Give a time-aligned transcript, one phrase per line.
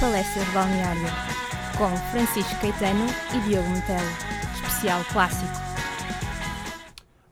[0.00, 1.08] Palestra de Balneário,
[1.76, 3.04] com Francisco Caetano
[3.34, 4.08] e Diogo Metelo.
[4.54, 5.52] Especial Clássico.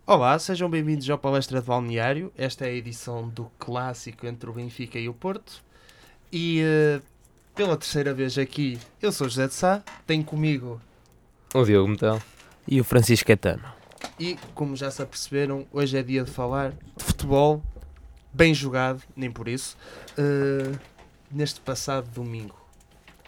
[0.05, 2.33] Olá, sejam bem-vindos ao Palestra de Balneário.
[2.37, 5.63] Esta é a edição do Clássico entre o Benfica e o Porto.
[6.33, 7.03] E uh,
[7.55, 10.81] pela terceira vez aqui, eu sou José de Sá, tenho comigo
[11.55, 12.21] o Diogo Metal
[12.67, 13.63] e o Francisco Caetano.
[14.19, 17.63] E, como já se aperceberam, hoje é dia de falar de futebol,
[18.33, 19.77] bem jogado, nem por isso,
[20.19, 20.77] uh,
[21.31, 22.66] neste passado domingo.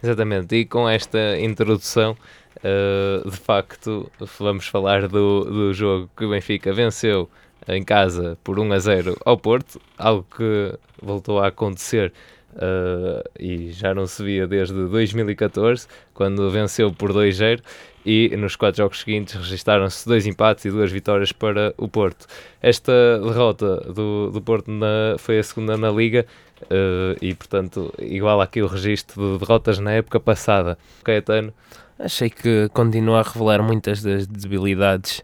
[0.02, 2.16] Exatamente, e com esta introdução,
[2.58, 7.28] uh, de facto, vamos falar do, do jogo que o Benfica venceu
[7.66, 12.12] em casa por 1 a 0 ao Porto, algo que voltou a acontecer
[12.54, 17.60] Uh, e já não se via desde 2014, quando venceu por 2-0,
[18.08, 22.26] e nos quatro jogos seguintes registaram-se dois empates e duas vitórias para o Porto.
[22.62, 22.90] Esta
[23.22, 26.24] derrota do, do Porto na, foi a segunda na Liga
[26.62, 30.78] uh, e, portanto, igual aqui o registro de derrotas na época passada.
[31.04, 31.52] Caetano?
[31.98, 35.20] Achei que continua a revelar muitas das debilidades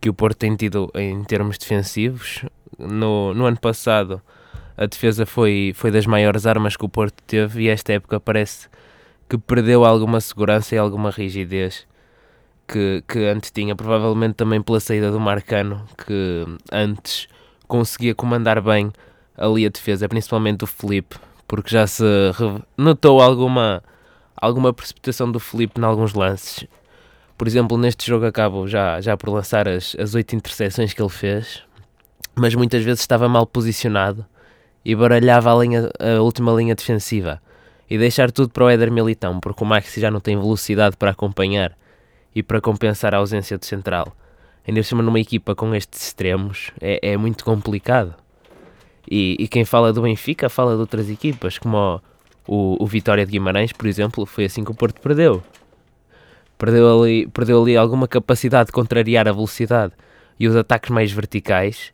[0.00, 2.42] que o Porto tem tido em termos defensivos.
[2.78, 4.22] No, no ano passado
[4.78, 8.66] a defesa foi, foi das maiores armas que o Porto teve e esta época parece
[9.28, 11.86] que perdeu alguma segurança e alguma rigidez
[12.66, 17.28] que, que antes tinha, provavelmente também pela saída do Marcano, que antes
[17.66, 18.92] conseguia comandar bem
[19.36, 22.04] ali a defesa, principalmente o Felipe, porque já se
[22.76, 23.82] notou alguma,
[24.36, 26.66] alguma precipitação do Felipe em alguns lances.
[27.36, 31.08] Por exemplo, neste jogo acabo já, já por lançar as, as oito interseções que ele
[31.08, 31.62] fez,
[32.34, 34.24] mas muitas vezes estava mal posicionado
[34.84, 37.40] e baralhava a, linha, a última linha defensiva
[37.90, 41.10] e deixar tudo para o Éder Militão, porque o Maxi já não tem velocidade para
[41.10, 41.76] acompanhar
[42.34, 44.14] e para compensar a ausência do central.
[44.66, 48.14] Ainda por cima numa equipa com estes extremos é, é muito complicado.
[49.10, 52.00] E, e, quem fala do Benfica fala de outras equipas, como o,
[52.46, 55.42] o, o, Vitória de Guimarães, por exemplo, foi assim que o Porto perdeu.
[56.56, 59.92] Perdeu ali, perdeu ali alguma capacidade de contrariar a velocidade
[60.40, 61.92] e os ataques mais verticais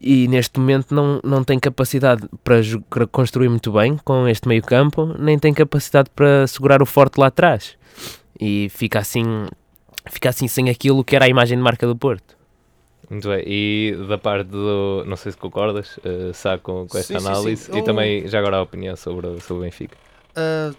[0.00, 2.60] e neste momento não, não tem capacidade para,
[2.90, 7.18] para construir muito bem com este meio campo, nem tem capacidade para segurar o forte
[7.18, 7.76] lá atrás.
[8.40, 9.46] E fica assim,
[10.08, 12.36] fica assim sem aquilo que era a imagem de marca do Porto.
[13.08, 15.04] Muito bem, e da parte do.
[15.06, 17.78] Não sei se concordas, uh, Sá, com, com esta sim, análise sim, sim.
[17.78, 19.96] e também já agora a opinião sobre, sobre o Benfica.
[20.30, 20.74] Uh,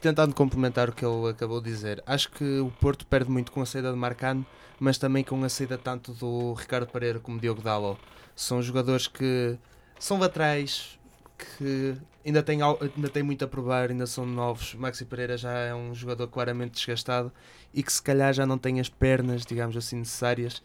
[0.00, 3.60] tentando complementar o que ele acabou de dizer, acho que o Porto perde muito com
[3.60, 4.46] a saída de Marcano,
[4.78, 7.98] mas também com a saída tanto do Ricardo Pereira como Diogo Dalo.
[8.34, 9.56] São jogadores que
[9.98, 10.98] são laterais,
[11.36, 11.96] que
[12.26, 14.74] ainda têm, ainda têm muito a provar, ainda são novos.
[14.74, 17.32] Maxi Pereira já é um jogador claramente desgastado
[17.72, 20.62] e que se calhar já não tem as pernas, digamos assim, necessárias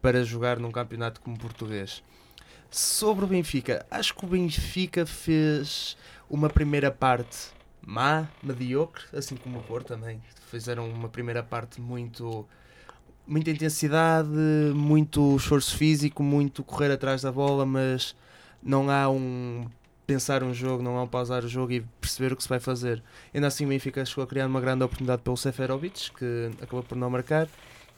[0.00, 2.02] para jogar num campeonato como português.
[2.70, 5.96] Sobre o Benfica, acho que o Benfica fez
[6.30, 7.50] uma primeira parte
[7.86, 10.22] má, mediocre, assim como o Porto também.
[10.50, 12.48] Fizeram uma primeira parte muito
[13.26, 14.28] muita intensidade,
[14.74, 18.16] muito esforço físico, muito correr atrás da bola, mas
[18.62, 19.66] não há um
[20.06, 22.60] pensar um jogo, não há um pausar o jogo e perceber o que se vai
[22.60, 23.02] fazer.
[23.32, 26.96] Ainda assim o Benfica chegou a criar uma grande oportunidade pelo Seferovic, que acabou por
[26.96, 27.48] não marcar.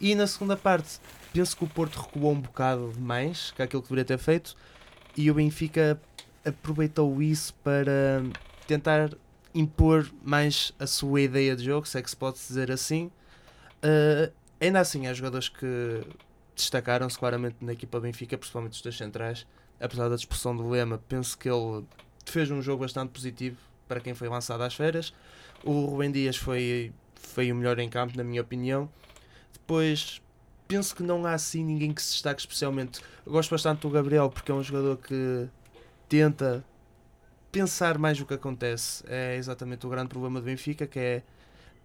[0.00, 1.00] E na segunda parte,
[1.32, 4.56] penso que o Porto recuou um bocado mais que aquilo que deveria ter feito
[5.16, 6.00] e o Benfica
[6.44, 8.22] aproveitou isso para
[8.66, 9.10] tentar
[9.54, 13.10] impor mais a sua ideia de jogo, se é que se pode dizer assim.
[13.82, 14.32] Uh,
[14.64, 16.02] Ainda assim, há jogadores que
[16.56, 19.46] destacaram-se claramente na equipa Benfica, principalmente os dois centrais.
[19.84, 21.84] Apesar da disposição do Lema, penso que ele
[22.24, 25.12] fez um jogo bastante positivo para quem foi lançado às férias.
[25.62, 28.88] O Rubem Dias foi, foi o melhor em campo, na minha opinião.
[29.52, 30.22] Depois,
[30.66, 33.02] penso que não há assim ninguém que se destaque especialmente.
[33.26, 35.46] Eu gosto bastante do Gabriel, porque é um jogador que
[36.08, 36.64] tenta
[37.52, 39.04] pensar mais o que acontece.
[39.06, 41.22] É exatamente o grande problema do Benfica, que é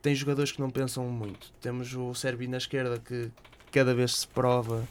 [0.02, 1.52] tem jogadores que não pensam muito.
[1.60, 3.30] Temos o Serbi na esquerda que
[3.74, 4.88] cada vez se prova.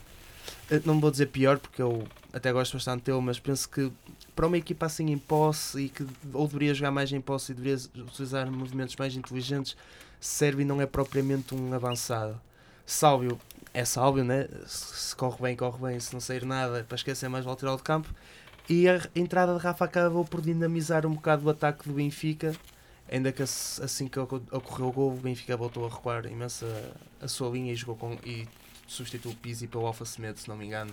[0.71, 3.93] Eh, não vou dizer pior porque eu até gosto bastante dele, mas penso que
[4.35, 7.55] para uma equipa assim em posse e que ou deveria jogar mais em posse e
[7.55, 9.77] deveria utilizar movimentos mais inteligentes,
[10.21, 12.41] Serbi não é propriamente um avançado.
[12.87, 13.39] Sálvio
[13.75, 14.49] é Sálvio, né?
[14.67, 18.09] Se corre bem, corre bem, se não sair nada, para esquecer mais lateral de campo.
[18.69, 22.55] E a entrada de Rafa acabou por dinamizar um bocado o ataque do Benfica
[23.11, 27.29] Ainda que assim que ocorreu o gol, o Benfica voltou a recuar imenso a, a
[27.29, 28.47] sua linha e jogou com e
[28.89, 30.91] substituiu o Pizzi pelo Alfa Semedo, se não me engano.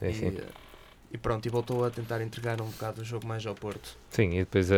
[0.00, 0.26] Sim, sim.
[0.28, 3.96] E, e, pronto, e voltou a tentar entregar um bocado o jogo mais ao Porto.
[4.10, 4.74] Sim, e depois uh,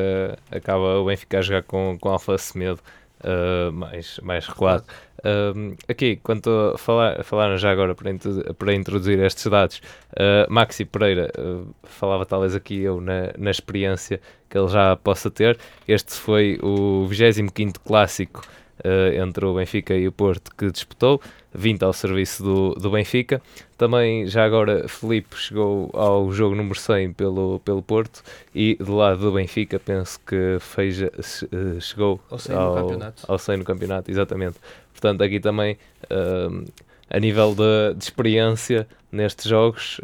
[0.50, 2.80] acaba o Benfica a jogar com, com Alfa Semedo
[3.24, 4.84] uh, mais, mais recuado.
[5.24, 8.10] Um, aqui, quanto a falar, falaram já agora para,
[8.54, 9.82] para introduzir estes dados,
[10.12, 15.30] uh, Maxi Pereira uh, falava talvez aqui eu na, na experiência que ele já possa
[15.30, 15.58] ter.
[15.86, 18.42] Este foi o 25 clássico
[18.84, 21.20] uh, entre o Benfica e o Porto que disputou,
[21.54, 23.40] 20 ao serviço do, do Benfica.
[23.76, 28.22] Também, já agora, Felipe chegou ao jogo número 100 pelo, pelo Porto
[28.54, 33.24] e do lado do Benfica, penso que Feija uh, chegou ao 100 no campeonato.
[33.28, 34.56] Ao 100 no campeonato, exatamente.
[34.92, 36.64] Portanto, aqui também, uh,
[37.08, 40.00] a nível de, de, experiência nestes jogos,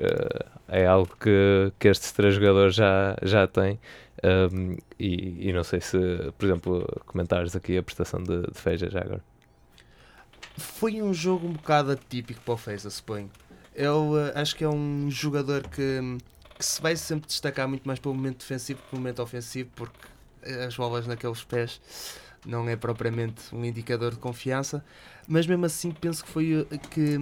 [0.68, 3.78] é algo que, que estes três jogadores já, já têm.
[4.24, 5.98] Um, e, e, não sei se,
[6.38, 9.22] por exemplo, comentares aqui a prestação de, de Feija já agora.
[10.56, 13.30] Foi um jogo um bocado atípico para o Feija, suponho.
[13.74, 16.00] Eu uh, acho que é um jogador que,
[16.56, 19.98] que se vai sempre destacar muito mais pelo momento defensivo que pelo momento ofensivo, porque
[20.66, 21.80] as bolas naqueles pés
[22.46, 24.84] não é propriamente um indicador de confiança,
[25.26, 27.18] mas mesmo assim penso que foi eh, que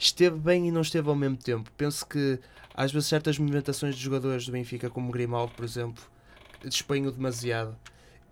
[0.00, 1.70] esteve bem e não esteve ao mesmo tempo.
[1.76, 2.40] Penso que
[2.74, 6.02] às vezes certas movimentações de jogadores do Benfica, como Grimaldo, por exemplo,
[6.64, 7.76] despenho demasiado.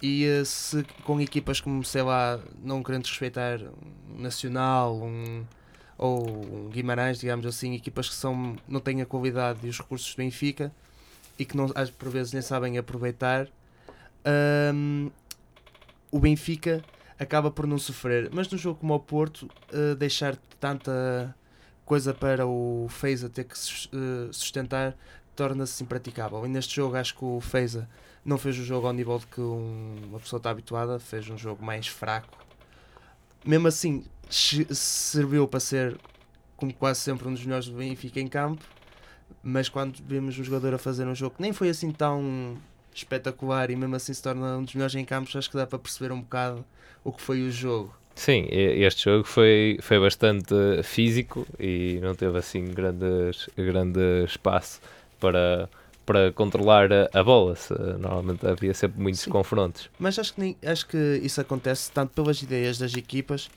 [0.00, 5.44] E eh, se com equipas como, sei lá, não querendo respeitar um Nacional, um,
[5.96, 10.14] ou um Guimarães, digamos assim, equipas que são, não têm a qualidade e os recursos
[10.14, 10.72] do Benfica
[11.38, 13.48] e que não, às, por vezes nem sabem aproveitar,
[14.74, 15.10] um,
[16.10, 16.82] o Benfica
[17.18, 18.30] acaba por não sofrer.
[18.32, 21.34] Mas num jogo como o Porto, uh, deixar tanta
[21.88, 24.94] coisa para o Feiza ter que eh, sustentar
[25.34, 26.44] torna-se impraticável.
[26.44, 27.88] E neste jogo acho que o Feiza
[28.22, 31.64] não fez o jogo ao nível de que uma pessoa está habituada, fez um jogo
[31.64, 32.36] mais fraco.
[33.42, 35.98] Mesmo assim, serviu para ser,
[36.58, 38.62] como quase sempre, um dos melhores do Benfica em campo.
[39.42, 42.58] Mas quando vimos um jogador a fazer um jogo que nem foi assim tão
[42.94, 45.78] espetacular e mesmo assim se torna um dos melhores em campo, acho que dá para
[45.78, 46.62] perceber um bocado
[47.02, 47.97] o que foi o jogo.
[48.18, 54.80] Sim, este jogo foi, foi bastante físico e não teve assim grandes, grande espaço
[55.20, 55.70] para,
[56.04, 57.54] para controlar a, bola.
[58.00, 59.30] Normalmente havia sempre muitos Sim.
[59.30, 59.88] confrontos.
[60.00, 63.48] Mas acho que, nem, acho que isso acontece tanto pelas ideias das equipas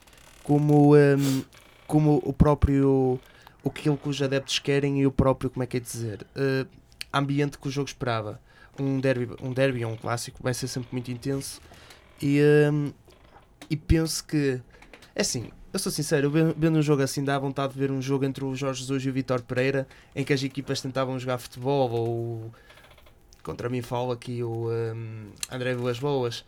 [0.44, 1.42] como, um,
[1.88, 3.18] como o próprio
[3.64, 6.68] o que os adeptos querem e o próprio, como é que é dizer, uh,
[7.12, 8.40] ambiente que o jogo esperava.
[8.78, 11.60] Um derby, um derby um clássico vai ser sempre muito intenso
[12.22, 12.40] e,
[12.72, 12.92] um,
[13.72, 14.60] e penso que,
[15.14, 18.26] é assim, eu sou sincero, vendo um jogo assim dá vontade de ver um jogo
[18.26, 21.90] entre o Jorge Jesus e o Vitor Pereira em que as equipas tentavam jogar futebol
[21.90, 22.52] ou
[23.42, 26.44] contra mim falo aqui o um, André Vilas Boas.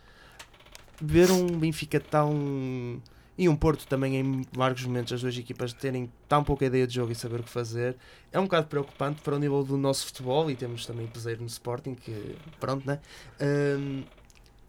[1.01, 3.01] Ver um Benfica tão
[3.35, 6.93] e um Porto também em vários momentos as duas equipas terem tão pouca ideia de
[6.93, 7.97] jogo e saber o que fazer
[8.31, 11.47] é um bocado preocupante para o nível do nosso futebol e temos também peseiro no
[11.47, 12.99] Sporting que pronto né?
[13.41, 14.03] Um,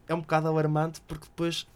[0.09, 1.67] é um bocado alarmante porque depois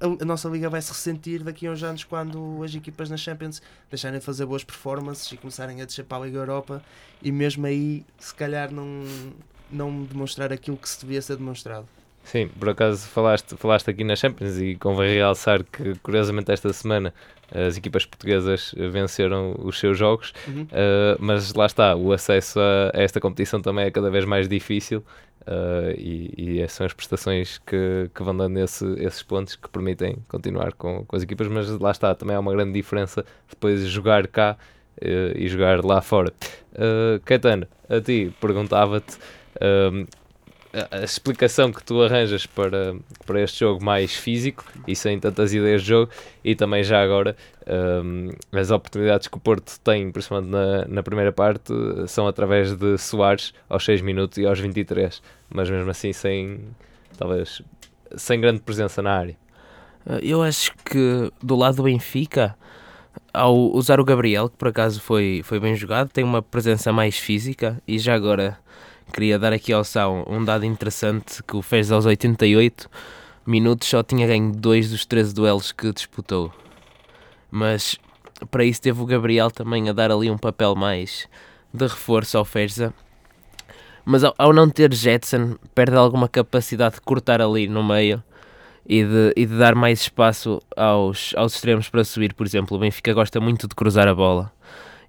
[0.00, 3.16] a, a, nossa liga vai se ressentir daqui a uns anos quando as equipas na
[3.16, 6.82] Champions deixarem de fazer boas performances e começarem a descer para a Liga Europa
[7.22, 9.04] e mesmo aí se calhar não,
[9.70, 11.88] não demonstrar aquilo que se devia ser demonstrado.
[12.24, 17.12] Sim, por acaso falaste, falaste aqui na Champions e convém realçar que curiosamente esta semana
[17.52, 20.62] as equipas portuguesas venceram os seus jogos, uhum.
[20.62, 24.48] uh, mas lá está, o acesso a, a, esta competição também é cada vez mais
[24.48, 25.04] difícil
[25.46, 30.16] Uh, e, e, são as prestações que, que vão dando esse, esses pontos que permitem
[30.26, 33.86] continuar com, com, as equipas, mas lá está, também há uma grande diferença depois de
[33.88, 34.56] jogar cá
[35.02, 36.32] uh, e jogar lá fora.
[36.72, 39.18] Uh, Caetano, a ti perguntava-te
[40.90, 45.82] a explicação que tu arranjas para, para este jogo mais físico e sem tantas ideias
[45.82, 46.10] de jogo,
[46.42, 47.36] e também já agora
[48.04, 51.72] um, as oportunidades que o Porto tem, principalmente na, na primeira parte,
[52.08, 56.60] são através de Soares aos 6 minutos e aos 23, mas mesmo assim sem
[57.16, 57.62] talvez
[58.16, 59.36] sem grande presença na área.
[60.06, 62.56] Eh, eu acho que do lado do Benfica,
[63.32, 67.16] ao usar o Gabriel, que por acaso foi, foi bem jogado, tem uma presença mais
[67.16, 68.58] física e já agora
[69.12, 72.88] queria dar aqui ao São um dado interessante que o fez aos 88
[73.46, 76.52] minutos só tinha ganho dois dos 13 duelos que disputou.
[77.50, 77.98] Mas
[78.50, 81.28] para isso teve o Gabriel também a dar ali um papel mais
[81.72, 82.92] de reforço ao Feza.
[84.04, 88.22] Mas ao, ao, não ter Jetson, perde alguma capacidade de cortar ali no meio
[88.86, 92.34] e de, e de dar mais espaço aos, aos extremos para subir.
[92.34, 94.52] Por exemplo, o Benfica gosta muito de cruzar a bola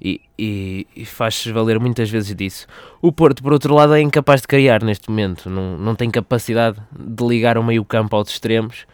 [0.01, 2.67] e, e, e faz-se valer muitas vezes disso.
[3.01, 6.77] O Porto, por outro lado, é incapaz de criar neste momento, não, não tem capacidade
[6.91, 8.85] de ligar o meio-campo aos extremos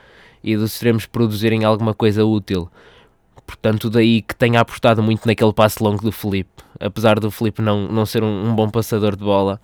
[0.44, 2.70] e dos extremos produzirem alguma coisa útil.
[3.46, 6.64] Portanto, daí que tenha apostado muito naquele passe longo do Felipe.
[6.80, 9.60] Apesar do Felipe não, não ser um, um bom passador de bola,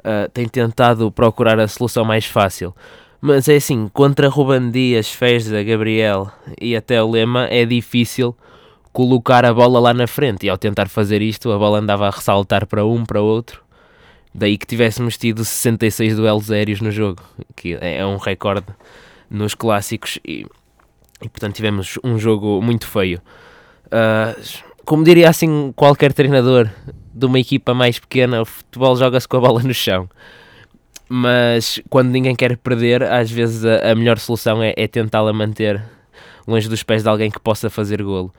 [0.00, 2.74] uh, tem tentado procurar a solução mais fácil.
[3.20, 5.16] Mas é assim, contra Ruben Dias,
[5.64, 8.36] Gabriel e até o Lema é difícil
[8.92, 10.46] colocar a bola lá na frente.
[10.46, 13.62] E ao tentar fazer isto, a bola andava a ressaltar para um, para outro.
[14.34, 17.22] Daí que tivéssemos tido 66 duelos aéreos no jogo,
[17.54, 18.66] que é um recorde
[19.28, 20.18] nos clássicos.
[20.26, 20.46] E,
[21.20, 23.20] e portanto tivemos um jogo muito feio.
[23.86, 24.40] Uh,
[24.84, 26.68] como diria assim qualquer treinador
[27.14, 30.08] de uma equipa mais pequena, o futebol joga-se com a bola no chão.
[31.08, 35.82] Mas quando ninguém quer perder, às vezes a, a melhor solução é, é tentá-la manter
[36.46, 38.32] longe dos pés de alguém que possa fazer golo.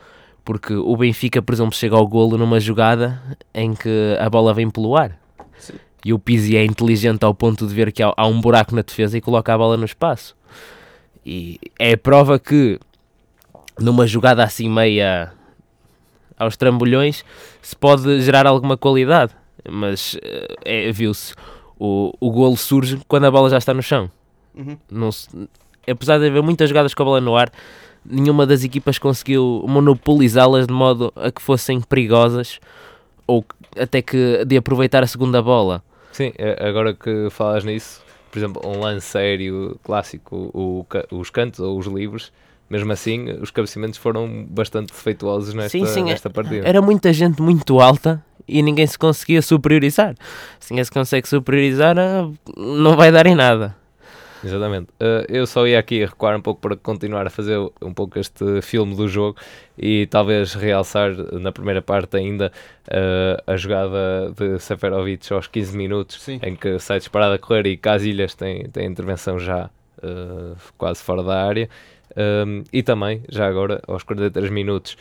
[0.43, 3.21] Porque o Benfica, por exemplo, chega ao golo numa jogada
[3.53, 5.17] em que a bola vem pelo ar.
[5.57, 5.73] Sim.
[6.05, 8.81] E o Pizzi é inteligente ao ponto de ver que há, há um buraco na
[8.81, 10.35] defesa e coloca a bola no espaço.
[11.25, 12.77] E é prova que
[13.79, 15.31] numa jogada assim meia
[16.37, 17.23] aos trambolhões
[17.61, 19.33] se pode gerar alguma qualidade.
[19.69, 21.33] Mas eh, é, viu-se,
[21.79, 24.11] o, o golo surge quando a bola já está no chão.
[24.53, 24.77] Uhum.
[24.91, 25.29] Não se,
[25.89, 27.49] apesar de haver muitas jogadas com a bola no ar,
[28.05, 32.59] nenhuma das equipas conseguiu monopolizá-las de modo a que fossem perigosas
[33.25, 33.45] ou
[33.79, 35.83] até que de aproveitar a segunda bola.
[36.11, 41.59] Sim, é, agora que falas nisso, por exemplo, um lance sério clássico, o, os cantos
[41.59, 42.31] ou os livros,
[42.69, 46.67] mesmo assim, os cabeceamentos foram bastante defeituosos nesta, sim, sim, é, nesta partida.
[46.67, 50.15] Era muita gente muito alta e ninguém se conseguia superiorizar.
[50.59, 53.75] Se ninguém se consegue superiorizar, ah, não vai dar em nada.
[54.43, 54.89] Exatamente.
[54.93, 58.61] Uh, eu só ia aqui recuar um pouco para continuar a fazer um pouco este
[58.61, 59.37] filme do jogo
[59.77, 62.51] e talvez realçar na primeira parte ainda
[62.87, 66.39] uh, a jogada de Seferovic aos 15 minutos, Sim.
[66.43, 69.69] em que sai disparado a correr e Casilhas tem, tem intervenção já
[69.99, 71.69] uh, quase fora da área.
[72.15, 74.97] Um, e também, já agora, aos 43 minutos,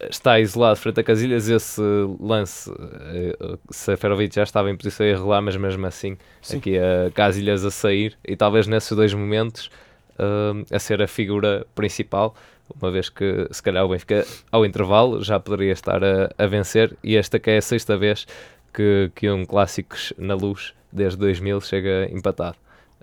[0.00, 1.48] está isolado frente a Casilhas.
[1.48, 1.82] Esse
[2.20, 6.58] lance, uh, Seferovic já estava em posição a irregular, mas mesmo assim, Sim.
[6.58, 8.16] aqui a Casilhas a sair.
[8.26, 9.70] E talvez nesses dois momentos
[10.18, 12.34] uh, a ser a figura principal,
[12.80, 16.96] uma vez que se calhar o Benfica ao intervalo já poderia estar a, a vencer.
[17.02, 18.26] E esta que é a sexta vez
[18.72, 22.56] que, que um Clássicos na luz desde 2000 chega empatado.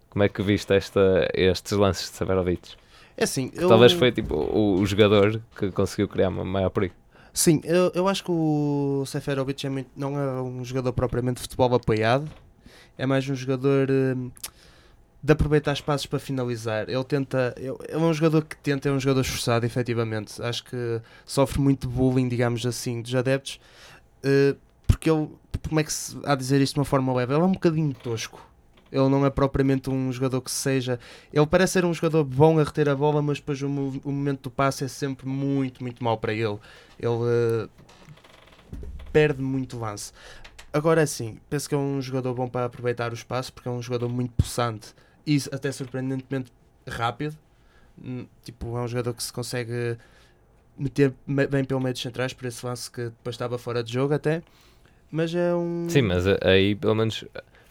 [0.09, 2.75] Como é que viste esta, estes lances de Seferovic?
[3.17, 3.69] É assim, eu...
[3.69, 6.93] Talvez foi tipo o, o, jogador que conseguiu criar uma maior perigo.
[7.33, 11.41] Sim, eu, eu acho que o Seferovic é muito, não é um jogador propriamente de
[11.41, 12.29] futebol apoiado,
[12.97, 14.31] é mais um jogador hum,
[15.21, 16.89] de aproveitar espaços para finalizar.
[16.89, 20.41] Ele tenta, ele é um jogador que tenta, é um jogador esforçado, efetivamente.
[20.41, 23.59] Acho que sofre muito bullying, digamos assim, dos adeptos,
[24.23, 24.57] uh,
[24.87, 25.29] porque ele,
[25.67, 27.33] como é que se há a dizer isto de uma forma leve?
[27.33, 28.54] Ele é um bocadinho tosco
[28.95, 30.97] ele não é propriamente um jogador que seja.
[31.33, 34.43] Ele parece ser um jogador bom a reter a bola, mas depois o, o momento
[34.43, 36.57] do passe é sempre muito, muito mau para ele.
[36.97, 37.69] Ele uh,
[39.11, 40.13] perde muito lance.
[40.71, 43.81] Agora sim, penso que é um jogador bom para aproveitar o espaço, porque é um
[43.81, 44.93] jogador muito possante
[45.27, 46.51] e até surpreendentemente
[46.87, 47.37] rápido.
[48.01, 49.97] Hum, tipo, é um jogador que se consegue
[50.77, 54.13] meter bem pelo meio dos centrais por esse lance que depois estava fora de jogo
[54.13, 54.41] até.
[55.11, 55.87] Mas é um.
[55.89, 57.23] Sim, mas aí pelo menos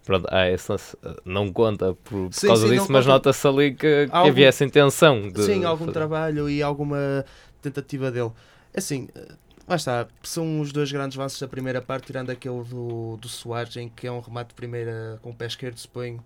[0.05, 3.71] Pronto, ah, esse lance não conta por, por sim, causa sim, disso, mas nota-se ali
[3.73, 5.29] que, que algum, havia essa intenção.
[5.29, 5.93] De sim, algum fazer.
[5.93, 7.25] trabalho e alguma
[7.63, 8.31] tentativa dele.
[8.75, 9.33] É assim, eh,
[9.67, 13.77] lá está, são os dois grandes avanços da primeira parte, tirando aquele do, do Soares,
[13.77, 16.23] em que é um remate de primeira com o pé esquerdo, suponho,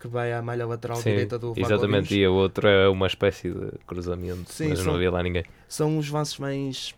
[0.00, 3.50] que vai à malha lateral sim, direita do Exatamente, e a outra é uma espécie
[3.50, 5.44] de cruzamento, sim, mas são, não havia lá ninguém.
[5.68, 6.94] São os avanços mais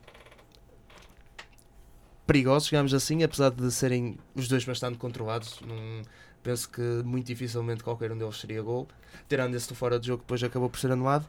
[2.29, 5.61] perigosos, digamos assim, apesar de serem os dois bastante controlados.
[5.67, 6.03] Num,
[6.43, 8.87] penso que muito dificilmente qualquer um deles seria gol.
[9.27, 11.27] Tirando esse do fora de jogo, depois acabou por ser anulado.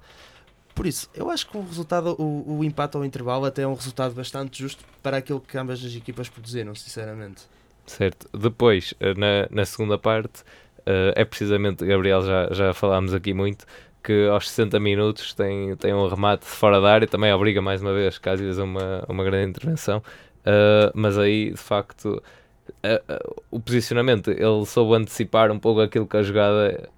[0.75, 3.73] Por isso, eu acho que o resultado, o, o empate ao intervalo até é um
[3.73, 7.43] resultado bastante justo para aquilo que ambas as equipas produziram, sinceramente.
[7.85, 8.29] Certo.
[8.37, 10.41] Depois, eh, na, na segunda parte,
[10.79, 13.65] uh, é precisamente, Gabriel, já, já falámos aqui muito,
[14.03, 17.93] que aos 60 minutos tem, tem um remate fora da área, também obriga mais uma
[17.93, 20.03] vez Cásias a uma, uma grande intervenção.
[20.49, 22.23] Uh, mas aí, de facto,
[22.69, 26.89] uh, uh, o posicionamento, ele soube antecipar um pouco aquilo que a jogada,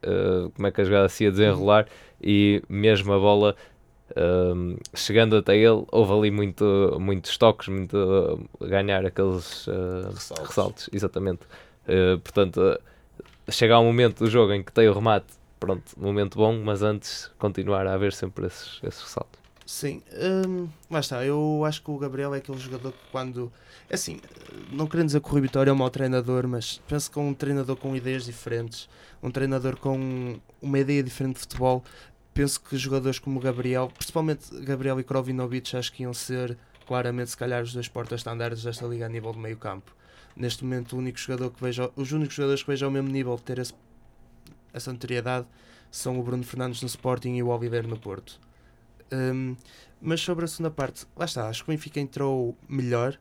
[0.56, 1.86] como é que a jogada se ia desenrolar
[2.22, 3.56] e mesmo a bola
[4.94, 9.68] chegando até ele, houve ali muito, muitos toques, muito ganhar aqueles
[10.14, 10.48] ressaltos.
[10.48, 10.90] ressaltos.
[10.92, 11.42] Exatamente.
[12.22, 12.78] portanto,
[13.50, 15.28] chega um momento do jogo em que tem o remate,
[15.62, 19.41] pronto, momento bom, mas antes continuar a haver sempre esses, esses ressaltos.
[19.72, 20.04] Sim,
[20.48, 21.26] hum, lá está.
[21.26, 23.50] Eu acho que o Gabriel é aquele jogador que quando.
[23.90, 24.20] É assim,
[24.70, 27.34] não querendo dizer que o Rui Vitória é um mau treinador, mas penso que um
[27.34, 28.90] treinador com ideias diferentes,
[29.24, 31.86] um treinador com uma ideia diferente de futebol.
[32.34, 37.32] Penso que jogadores como o Gabriel, principalmente Gabriel e Krovinovic, acho que iam ser claramente,
[37.32, 39.96] se calhar, os dois portas-estandartes desta liga a nível de meio campo.
[40.36, 43.38] Neste momento, o único jogador que vejo, os únicos jogadores que vejo ao mesmo nível
[43.38, 43.74] de ter esse
[44.74, 45.48] essa notoriedade
[45.90, 48.38] são o Bruno Fernandes no Sporting e o Oliver no Porto.
[49.12, 49.56] Um,
[50.02, 53.20] mas sobre a segunda parte, lá está, acho que o Benfica entrou melhor,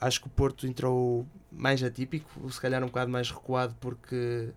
[0.00, 4.50] acho que o Porto entrou mais atípico, se calhar um bocado mais recuado, porque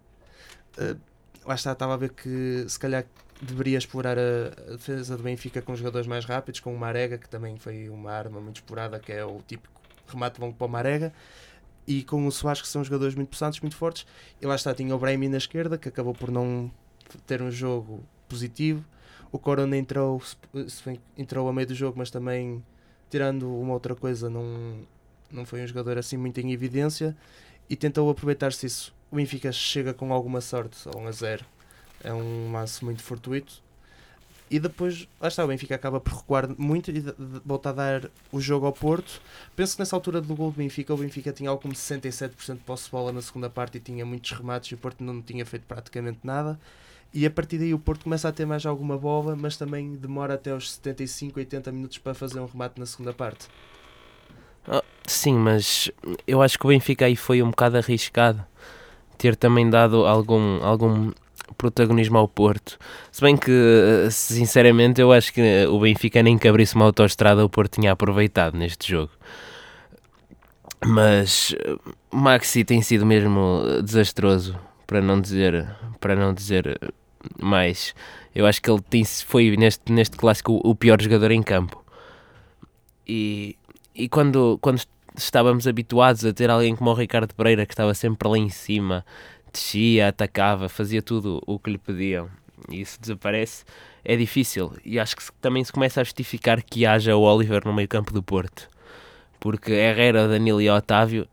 [0.77, 0.99] uh,
[1.45, 3.05] lá está, estava a ver que se calhar
[3.41, 7.57] deveria explorar a, defesa do Benfica com jogadores mais rápidos, com o Marega, que também
[7.57, 11.13] foi uma arma muito explorada, que é o típico remate longo para o Marega,
[11.85, 14.05] e com o Soares, que são jogadores muito pesados, muito fortes.
[14.41, 16.71] E lá está, tinha o Brahimi na esquerda, que acabou por não
[17.27, 18.85] ter um jogo positivo.
[19.33, 20.21] O Corona entrou,
[21.17, 22.63] entrou a meio do jogo, mas também,
[23.09, 24.77] tirando uma outra coisa, não,
[25.31, 27.17] não foi um jogador assim muito em evidência
[27.67, 28.93] e tentou aproveitar-se isso.
[29.11, 31.45] O Benfica chega com alguma sorte, a 1 a 0.
[32.03, 33.63] É um maço muito fortuito.
[34.51, 37.03] E depois, lá está, o Benfica acaba por recuar muito e
[37.43, 39.19] volta a dar o jogo ao Porto.
[39.55, 42.59] Penso que nessa altura do gol do Benfica, o Benfica tinha algo como 67% de
[42.59, 45.43] posse de bola na segunda parte e tinha muitos remates e o Porto não tinha
[45.43, 46.59] feito praticamente nada.
[47.13, 50.33] E a partir daí o Porto começa a ter mais alguma bola, mas também demora
[50.33, 53.47] até os 75, 80 minutos para fazer um remate na segunda parte.
[54.67, 55.91] Oh, sim, mas
[56.25, 58.43] eu acho que o Benfica aí foi um bocado arriscado
[59.17, 61.11] ter também dado algum, algum
[61.57, 62.79] protagonismo ao Porto.
[63.11, 67.49] Se bem que, sinceramente, eu acho que o Benfica nem que abrisse uma autoestrada o
[67.49, 69.11] Porto tinha aproveitado neste jogo.
[70.85, 71.55] Mas
[72.11, 76.77] Maxi tem sido mesmo desastroso, para não dizer, para não dizer
[77.41, 77.93] mais.
[78.33, 81.83] Eu acho que ele tem, foi neste, neste clássico o pior jogador em campo.
[83.07, 83.57] E,
[83.93, 84.81] e quando, quando
[85.15, 89.05] estávamos habituados a ter alguém como o Ricardo Pereira que estava sempre lá em cima,
[89.51, 92.29] descia, atacava, fazia tudo o que lhe pediam
[92.69, 93.65] e isso desaparece,
[94.03, 94.73] é difícil.
[94.85, 98.13] E acho que também se começa a justificar que haja o Oliver no meio campo
[98.13, 98.69] do Porto.
[99.39, 101.27] Porque Herrera, Danilo e Otávio,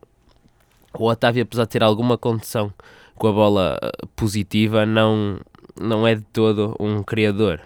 [0.95, 2.73] o Otávio apesar de ter alguma condição
[3.15, 5.39] com a bola eh, positiva, não,
[5.81, 7.61] não é de todo um criador.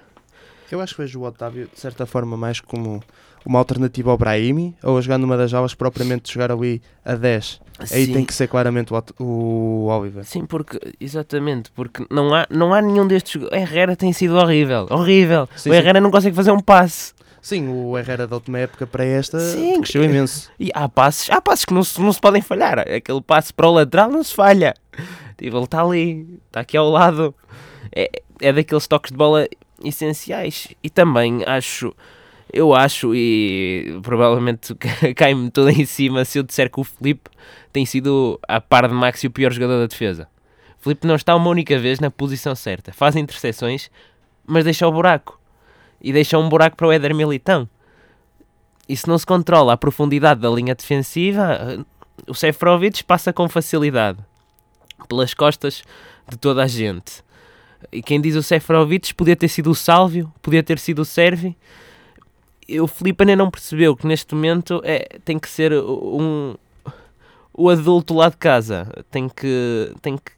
[0.70, 3.02] Eu acho que vejo o Otávio, de certa forma, mais como
[3.44, 7.60] uma alternativa ao Brahimi, ou a jogar numa das aulas, propriamente jogar ali a 10.
[7.84, 7.94] Sim.
[7.94, 10.24] Aí tem que ser claramente o, o Oliver.
[10.24, 13.42] Sim, porque, exatamente, porque não há, não há nenhum destes.
[13.42, 15.48] O Herrera tem sido horrível, horrível.
[15.56, 16.02] Sim, o Herrera sim.
[16.02, 17.12] não consegue fazer um passe.
[17.42, 19.78] Sim, o Herrera da última época para esta sim.
[19.82, 20.50] cresceu imenso.
[20.58, 22.78] E há passes, há passes que não se, não se podem falhar.
[22.78, 24.72] Aquele passe para o lateral não se falha.
[25.36, 27.34] Tipo, ele está ali, está aqui ao lado.
[27.92, 29.48] É, é daqueles toques de bola
[29.82, 30.68] essenciais.
[30.82, 31.94] E também acho,
[32.52, 34.74] eu acho, e provavelmente
[35.16, 37.30] cai-me todo em cima se eu disser que o Felipe
[37.72, 40.28] tem sido, a par de Maxi, o pior jogador da defesa.
[40.78, 42.92] Felipe não está uma única vez na posição certa.
[42.92, 43.90] Faz interseções,
[44.46, 45.40] mas deixa o buraco.
[46.00, 47.68] E deixa um buraco para o Éder Militão.
[48.86, 51.84] E se não se controla a profundidade da linha defensiva,
[52.28, 54.18] o Seferovic passa com facilidade
[55.08, 55.82] pelas costas
[56.28, 57.24] de toda a gente.
[57.92, 61.56] E quem diz o Seferovic podia ter sido o Sálvio, podia ter sido o Servi.
[62.80, 66.54] O Filipe ainda não percebeu que neste momento é, tem que ser um
[67.56, 68.88] o adulto lá de casa.
[69.10, 70.32] Tem que, tem que,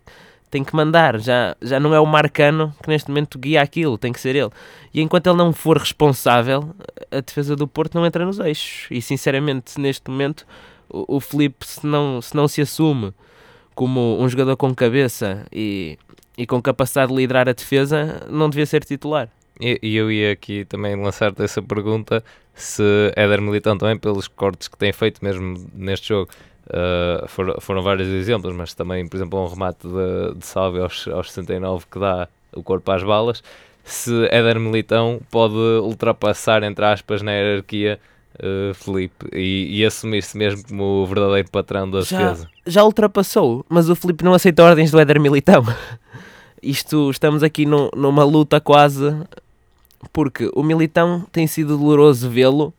[0.51, 1.19] tem que mandar.
[1.19, 4.51] Já, já não é o Marcano que neste momento guia aquilo, tem que ser ele.
[4.93, 6.75] E enquanto ele não for responsável,
[7.11, 8.87] a defesa do Porto não entra nos eixos.
[8.91, 10.47] E sinceramente, neste momento,
[10.89, 13.13] o, o Felipe, se não, se não se assume
[13.75, 15.99] como um jogador com cabeça e
[16.37, 19.29] e com capacidade de liderar a defesa, não devia ser titular.
[19.61, 22.23] E, eu ia aqui também lançar-te essa pergunta
[22.55, 22.83] se
[23.15, 26.31] Éder Militão também, pelos cortes que tem feito mesmo neste jogo,
[26.69, 31.07] uh, foram, foram vários exemplos, mas também, por exemplo, um remate de, de salve aos,
[31.09, 33.43] aos 69 que dá o corpo às balas,
[33.85, 38.01] se Éder Militão pode ultrapassar, entre aspas, na hierarquia
[38.41, 42.49] uh, Felipe e, e assumir-se mesmo como o verdadeiro patrão da já, defesa.
[42.67, 45.63] Já ultrapassou, mas o Felipe não aceita ordens do Éder Militão.
[46.63, 49.15] Isto, estamos aqui no, numa luta quase,
[50.13, 52.73] porque o Militão tem sido doloroso vê-lo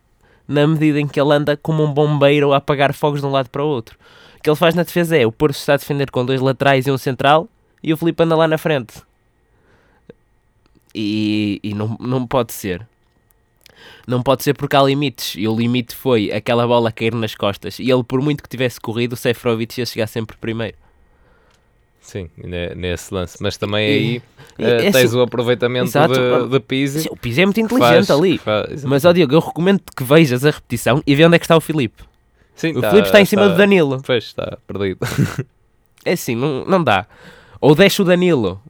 [0.48, 3.50] na medida em que ele anda como um bombeiro a apagar fogos de um lado
[3.50, 3.98] para o outro.
[4.38, 6.88] O que ele faz na defesa é o Porto está a defender com dois laterais
[6.88, 7.48] e um central
[7.84, 9.02] e o Felipe anda lá na frente.
[10.96, 12.88] E, e não, não pode ser.
[14.08, 15.36] Não pode ser porque há limites.
[15.36, 17.78] E o limite foi aquela bola cair nas costas.
[17.78, 20.76] E ele, por muito que tivesse corrido, o Seferovic ia chegar sempre primeiro.
[22.08, 22.30] Sim,
[22.78, 23.38] nesse lance.
[23.42, 24.22] Mas também aí
[24.58, 27.10] e, uh, tens o aproveitamento exato, de, de Pizzi.
[27.12, 28.38] O Pizzi é muito inteligente faz, ali.
[28.38, 31.44] Faz, mas, ó Diogo, eu recomendo que vejas a repetição e vê onde é que
[31.44, 32.02] está o Filipe.
[32.56, 34.02] Sim, o tá, Filipe está em cima está, do Danilo.
[34.06, 35.00] Pois, está perdido.
[36.06, 37.06] é assim, não, não dá.
[37.60, 38.62] Ou deixa o Danilo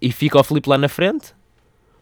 [0.00, 1.34] e fica o Filipe lá na frente,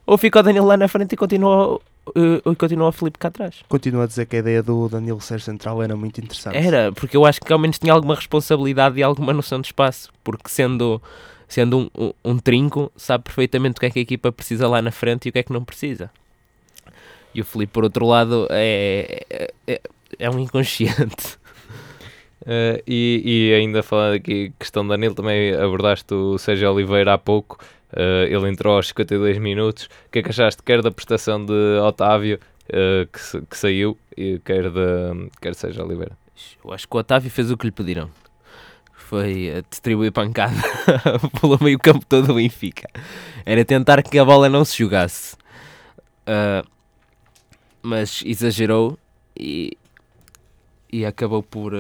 [0.05, 1.81] ou fica o Danilo lá na frente e continua
[2.17, 3.57] uh, continua o Felipe cá atrás.
[3.69, 6.57] Continuo a dizer que a ideia do Danilo ser central era muito interessante.
[6.57, 10.11] Era, porque eu acho que ao menos tinha alguma responsabilidade e alguma noção de espaço,
[10.23, 11.01] porque sendo,
[11.49, 14.81] sendo um, um, um trinco, sabe perfeitamente o que é que a equipa precisa lá
[14.81, 16.11] na frente e o que é que não precisa.
[17.35, 19.81] E o Felipe, por outro lado, é, é,
[20.19, 21.39] é um inconsciente.
[22.43, 27.19] Uh, e, e, ainda falando aqui, questão da Danilo, também abordaste o Sérgio Oliveira há
[27.19, 27.59] pouco.
[27.93, 29.85] Uh, ele entrou aos 52 minutos.
[30.07, 34.39] O que é que achaste, quer da prestação de Otávio, uh, que, que, saiu, e
[34.45, 36.17] quer de, quer Sérgio Oliveira?
[36.65, 38.11] Eu acho que o Otávio fez o que lhe pediram.
[38.95, 40.55] Foi distribuir pancada
[41.41, 42.89] pelo meio campo todo do Benfica.
[43.45, 45.37] Era tentar que a bola não se jogasse.
[47.83, 48.97] mas exagerou
[49.37, 49.77] e,
[50.93, 51.75] e acabou por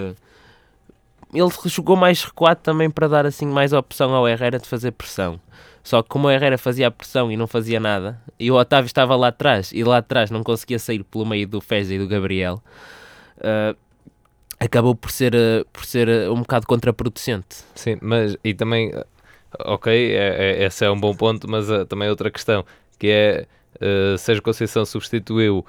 [1.32, 5.40] ele jogou mais recuado também para dar assim mais opção ao Herrera de fazer pressão.
[5.82, 8.86] Só que como o Herrera fazia a pressão e não fazia nada, e o Otávio
[8.86, 12.06] estava lá atrás, e lá atrás não conseguia sair pelo meio do Fez e do
[12.06, 12.62] Gabriel,
[13.38, 13.76] uh,
[14.58, 17.64] acabou por ser, uh, por ser uh, um bocado contraproducente.
[17.74, 18.92] Sim, mas e também,
[19.58, 22.64] ok, é, é, esse é um bom ponto, mas também outra questão,
[22.98, 25.64] que é uh, Sérgio Conceição substituiu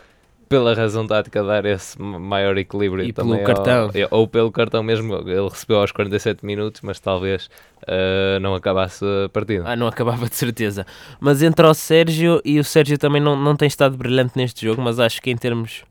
[0.52, 3.90] pela razão tática dar esse maior equilíbrio e pelo cartão.
[4.12, 5.16] ao, ou pelo cartão mesmo.
[5.16, 7.50] Ele recebeu aos 47 minutos mas talvez
[7.84, 9.64] uh, não acabasse a partida.
[9.66, 10.86] Ah, não acabava de certeza.
[11.22, 14.82] Mas entre o Sérgio e o Sérgio também não, não tem estado brilhante neste jogo
[14.82, 15.86] mas acho que em termos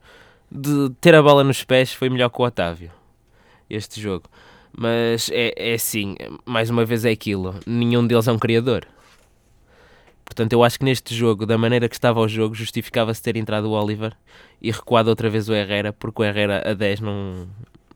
[0.52, 2.90] de ter a bola nos pés foi melhor que o Otávio
[3.70, 4.24] este jogo.
[4.76, 7.54] Mas é, é assim, mais uma vez é aquilo.
[7.66, 8.86] Nenhum deles é um criador
[10.30, 13.64] Portanto, eu acho que neste jogo, da maneira que estava o jogo, justificava-se ter entrado
[13.64, 14.12] o Oliver
[14.62, 17.48] e recuado outra vez o Herrera, porque o Herrera a 10 não,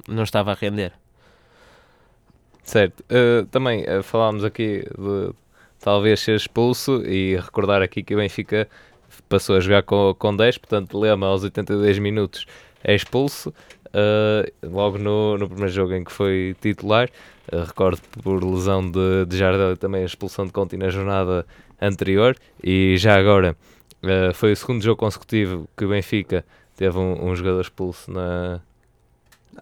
[0.08, 0.92] não estava a render.
[2.64, 3.04] Certo.
[3.04, 5.32] Uh, também uh, falámos aqui de
[5.78, 8.68] talvez ser expulso e recordar aqui que o Benfica
[9.28, 12.46] passou a jogar com, com 10, portanto, Lema aos 82 minutos
[12.82, 13.54] é expulso.
[13.94, 17.08] Uh, logo no, no primeiro jogo em que foi titular,
[17.52, 21.46] recordo por lesão de, de Jardel e também a expulsão de Conti na jornada
[21.80, 23.56] anterior e já agora
[24.02, 26.44] uh, foi o segundo jogo consecutivo que o Benfica
[26.76, 28.60] teve um, um jogador expulso na.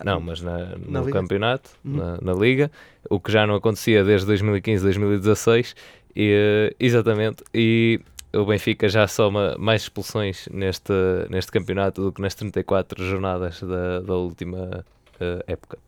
[0.02, 1.96] Não, mas na, no na campeonato, uhum.
[1.96, 2.70] na, na, liga,
[3.10, 5.76] o que já não acontecia desde 2015, 2016,
[6.16, 6.32] e,
[6.70, 8.00] uh, exatamente, e
[8.34, 10.92] o Benfica já soma mais expulsões neste,
[11.28, 14.84] neste campeonato do que nas 34 jornadas da, da última
[15.20, 15.78] uh, época.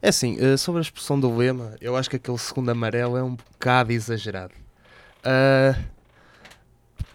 [0.00, 3.34] É assim, sobre a expulsão do Lema, eu acho que aquele segundo amarelo é um
[3.34, 4.54] bocado exagerado.
[5.24, 5.96] Uh,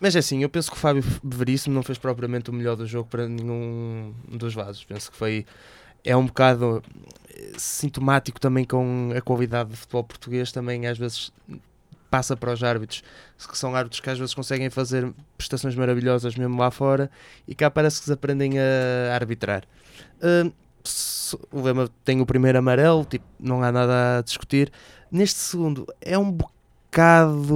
[0.02, 2.88] mas é assim, eu penso que o Fábio Veríssimo não fez propriamente o melhor do
[2.88, 4.84] jogo para nenhum dos vasos.
[4.84, 5.46] Penso que foi.
[6.04, 6.82] É um bocado
[7.30, 11.32] eh, sintomático também com a qualidade do futebol português, também às vezes
[12.12, 13.02] passa para os árbitros,
[13.50, 17.10] que são árbitros que às vezes conseguem fazer prestações maravilhosas mesmo lá fora
[17.48, 19.64] e cá parece que se aprendem a arbitrar.
[20.22, 20.52] Uh,
[21.52, 24.70] o Lema tem o primeiro amarelo, tipo, não há nada a discutir.
[25.10, 27.56] Neste segundo, é um bocado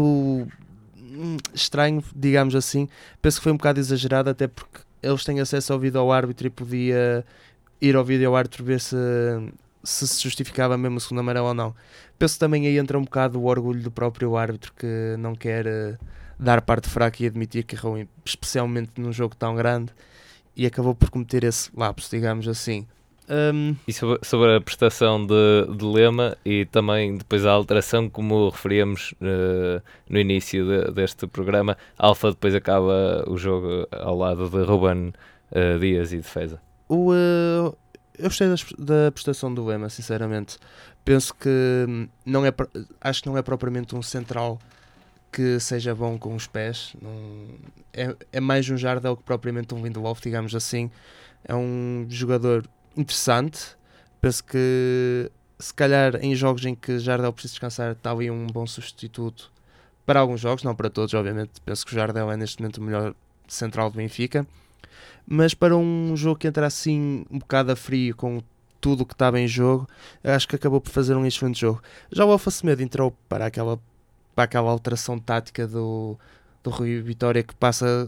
[0.97, 2.87] hum, estranho, digamos assim.
[3.21, 6.47] Penso que foi um bocado exagerado, até porque eles têm acesso ao vídeo ao árbitro
[6.47, 7.25] e podia
[7.81, 8.95] ir ao vídeo ao árbitro ver se,
[9.85, 11.75] se se justificava mesmo o segundo amarelo ou não.
[12.17, 15.97] Penso também aí entra um bocado o orgulho do próprio árbitro que não quer uh,
[16.39, 19.93] dar parte fraca e admitir que errou, especialmente num jogo tão grande,
[20.55, 22.87] e acabou por cometer esse lapso, digamos assim.
[23.27, 23.75] Um...
[23.87, 29.13] E sobre, sobre, a prestação de, de, Lema e também depois a alteração, como referíamos
[29.13, 35.11] uh, no início de, deste programa, Alfa depois acaba o jogo ao lado de Ruben
[35.51, 36.61] uh, Dias e defesa.
[36.87, 37.75] O, uh,
[38.17, 38.47] eu gostei
[38.77, 40.57] da prestação do Lema, sinceramente.
[41.03, 42.53] Penso que não é,
[43.01, 44.59] acho que não é propriamente um central
[45.31, 46.95] que seja bom com os pés.
[47.01, 47.47] Não,
[47.93, 50.89] é, é mais um Jardel que propriamente um Lindelof, digamos assim.
[51.43, 53.75] É um jogador interessante.
[54.21, 58.65] Penso que se calhar em jogos em que Jardel precisa descansar está ali um bom
[58.65, 59.51] substituto
[60.05, 61.61] para alguns jogos, não para todos, obviamente.
[61.65, 63.15] Penso que o Jardel é neste momento o melhor
[63.47, 64.45] central do Benfica.
[65.27, 68.41] Mas para um jogo que entra assim um bocado a frio com
[68.79, 69.87] tudo o que estava em jogo,
[70.23, 71.81] acho que acabou por fazer um excelente jogo.
[72.11, 73.79] Já o Alfa Semedo entrou para aquela,
[74.35, 76.17] para aquela alteração tática do,
[76.63, 78.07] do Rui Vitória que passa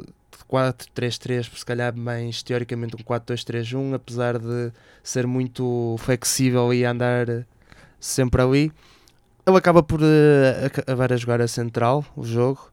[0.49, 4.71] 4-3-3, se calhar mais teoricamente um 4-2-3-1, apesar de
[5.03, 7.45] ser muito flexível e andar
[7.99, 8.71] sempre ali.
[9.45, 12.71] Ele acaba por uh, acabar a jogar a central, o jogo.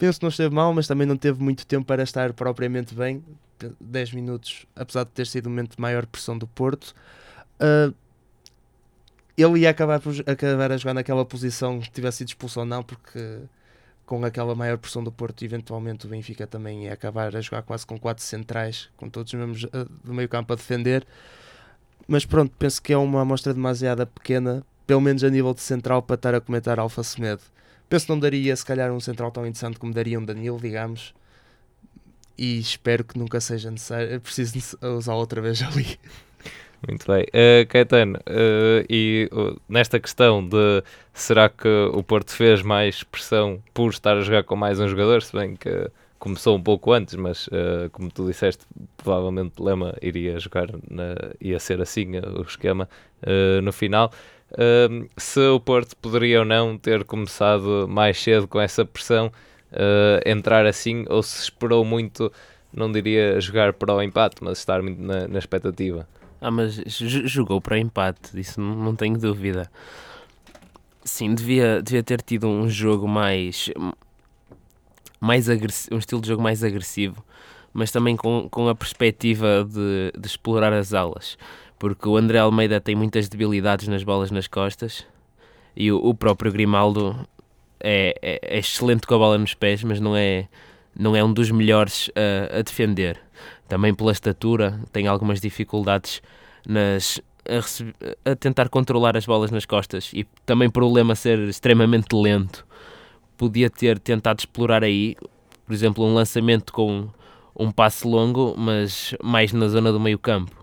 [0.00, 3.22] Penso que não esteve mal, mas também não teve muito tempo para estar propriamente bem.
[3.78, 6.94] 10 minutos, apesar de ter sido o momento de maior pressão do Porto.
[7.60, 7.94] Uh,
[9.36, 13.40] ele ia acabar, por, acabar a jogar naquela posição, tivesse sido expulso ou não, porque
[14.06, 17.84] com aquela maior pressão do Porto, eventualmente o Benfica também ia acabar a jogar quase
[17.84, 21.06] com quatro centrais, com todos os membros uh, do meio campo a defender.
[22.08, 26.00] Mas pronto, penso que é uma amostra demasiada pequena, pelo menos a nível de central,
[26.00, 27.42] para estar a comentar Alfa Semedo.
[27.90, 31.12] Penso que não daria, se calhar, um central tão interessante como daria um Danilo, digamos.
[32.38, 35.98] E espero que nunca seja necessário, preciso usar outra vez ali.
[36.86, 37.24] Muito bem.
[37.24, 43.60] Uh, Caetano, uh, e uh, nesta questão de será que o Porto fez mais pressão
[43.74, 47.16] por estar a jogar com mais um jogador, se bem que começou um pouco antes,
[47.16, 47.48] mas
[47.92, 48.66] como tu disseste,
[48.98, 52.86] provavelmente Lema iria jogar, na, ia ser assim o esquema
[53.62, 54.12] no final.
[55.16, 59.32] Se o Porto poderia ou não ter começado mais cedo com essa pressão,
[60.26, 62.32] entrar assim, ou se esperou muito,
[62.72, 66.06] não diria jogar para o empate, mas estar muito na, na expectativa.
[66.40, 69.70] Ah, mas jogou para empate, isso não tenho dúvida.
[71.04, 73.70] Sim, devia, devia ter tido um jogo mais.
[75.20, 75.48] mais
[75.90, 77.22] um estilo de jogo mais agressivo,
[77.72, 81.36] mas também com, com a perspectiva de, de explorar as alas.
[81.80, 85.06] Porque o André Almeida tem muitas debilidades nas bolas nas costas
[85.74, 87.26] e o, o próprio Grimaldo
[87.80, 90.46] é, é, é, excelente com a bola nos pés, mas não é,
[90.94, 93.18] não é um dos melhores a, a defender
[93.66, 96.20] também pela estatura, tem algumas dificuldades
[96.68, 101.38] nas, a, a, tentar controlar as bolas nas costas e também por o lema ser
[101.48, 102.66] extremamente lento.
[103.38, 105.16] Podia ter tentado explorar aí,
[105.64, 107.08] por exemplo, um lançamento com
[107.58, 110.59] um passe longo, mas mais na zona do meio campo.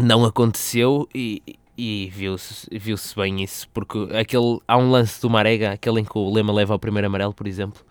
[0.00, 1.42] Não aconteceu e,
[1.76, 6.16] e viu-se viu bem isso, porque aquele, há um lance do Marega, aquele em que
[6.16, 7.82] o Lema leva ao primeiro amarelo, por exemplo,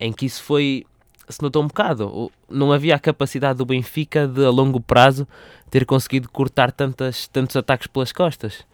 [0.00, 0.86] em que isso foi
[1.28, 2.30] se notou um bocado.
[2.48, 5.26] Não havia a capacidade do Benfica de, a longo prazo,
[5.70, 8.66] ter conseguido cortar tantas, tantos ataques pelas costas.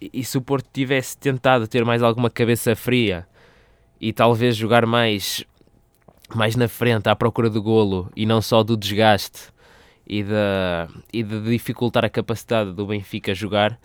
[0.00, 3.26] E, e se o Porto tivesse tentado ter mais alguma cabeça fria
[4.00, 5.44] e talvez jogar mais,
[6.34, 9.48] mais na frente à procura do golo e não só do desgaste
[10.10, 10.32] e de,
[11.12, 13.78] e de dificultar a capacidade do Benfica jogar,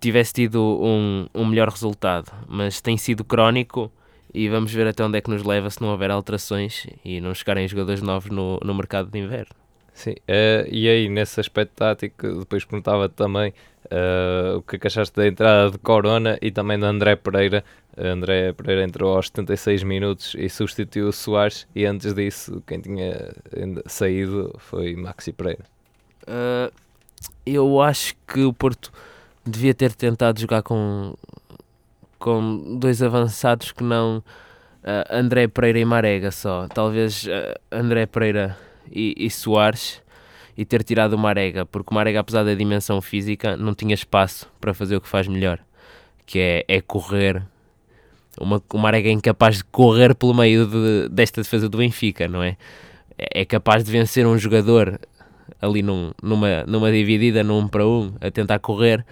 [0.00, 2.32] tivesse tido um, um melhor resultado.
[2.48, 3.92] Mas tem sido crónico
[4.32, 7.34] e vamos ver até onde é que nos leva se não houver alterações e não
[7.34, 9.54] chegarem jogadores novos no, no mercado de inverno.
[9.92, 13.52] Sim, uh, e aí nesse aspecto tático, depois perguntava também
[13.84, 17.62] uh, o que, é que achaste da entrada de Corona e também de André Pereira.
[17.98, 22.80] Uh, André Pereira entrou aos 76 minutos e substituiu o Soares, e antes disso, quem
[22.80, 23.32] tinha
[23.86, 25.64] saído foi Maxi Pereira.
[27.44, 28.92] eu acho que o Porto
[29.44, 31.14] devia ter tentado jogar com
[32.18, 34.24] com dois avançados que não uh,
[35.10, 36.66] André Pereira e Marega só.
[36.68, 38.58] Talvez uh, André Pereira
[38.90, 40.02] e, e Soares
[40.56, 44.50] e ter tirado o Marega, porque o Marega, apesar da dimensão física, não tinha espaço
[44.60, 45.60] para fazer o que faz melhor,
[46.26, 47.42] que é, é correr.
[48.40, 52.42] Uma, o Marega é incapaz de correr pelo meio de, desta defesa do Benfica, não
[52.42, 52.56] é?
[53.18, 55.00] É, é capaz de vencer um jogador
[55.60, 59.04] ali num, numa, numa dividida, num para um, a tentar correr,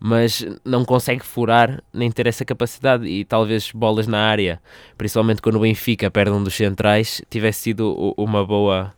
[0.00, 4.60] mas não consegue furar nem ter essa capacidade e talvez bolas na área,
[4.98, 8.92] principalmente quando o Benfica perde um dos centrais, tivesse sido uma boa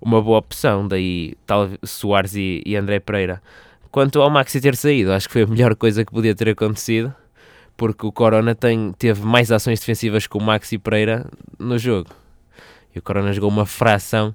[0.00, 3.42] uma boa opção, daí tal Soares e, e André Pereira.
[3.90, 7.14] Quanto ao Maxi ter saído, acho que foi a melhor coisa que podia ter acontecido,
[7.76, 11.26] porque o Corona tem, teve mais ações defensivas que o Maxi Pereira
[11.58, 12.10] no jogo.
[12.94, 14.34] E o Corona jogou uma fração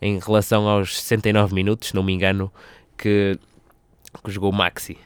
[0.00, 2.52] em relação aos 69 minutos, não me engano,
[2.96, 3.38] que,
[4.24, 4.96] que jogou o Maxi.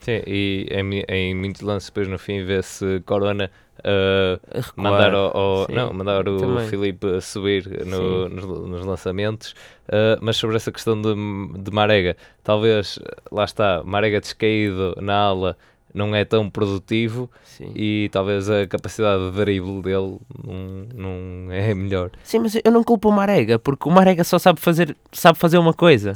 [0.00, 3.50] Sim, e em, em muitos lances depois no fim vê-se Corona
[3.80, 6.68] uh, mandar, o, o não, mandar o Também.
[6.68, 9.54] Filipe subir no, nos, nos, lançamentos,
[9.88, 11.14] uh, mas sobre essa questão de,
[11.58, 12.98] de Marega, talvez,
[13.30, 15.56] lá está, Marega descaído na ala
[15.92, 17.72] não é tão produtivo Sim.
[17.74, 22.10] e talvez a capacidade de drible dele não, não é melhor.
[22.22, 25.58] Sim, mas eu não culpo o Marega, porque o Marega só sabe fazer, sabe fazer
[25.58, 26.12] uma coisa.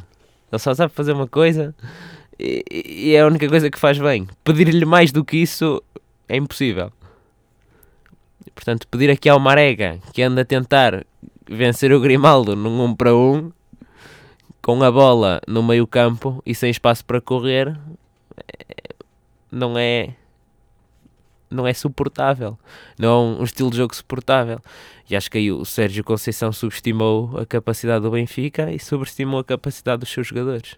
[0.52, 1.74] Ele só sabe fazer uma coisa
[2.38, 4.28] e, e é a única coisa que faz bem.
[4.42, 5.82] Pedir-lhe mais do que isso
[6.28, 6.92] é impossível.
[8.54, 11.04] Portanto, pedir aqui ao Marega que anda a tentar
[11.48, 13.52] vencer o Grimaldo num 1 um para 1 um,
[14.62, 17.76] com a bola no meio campo e sem espaço para correr
[19.54, 20.14] não é
[21.50, 22.58] não é suportável.
[22.98, 24.60] Não é um, estilo de jogo suportável.
[25.08, 29.44] E acho que aí o Sérgio Conceição subestimou a capacidade do Benfica e subestimou a
[29.44, 30.76] capacidade dos seus jogadores.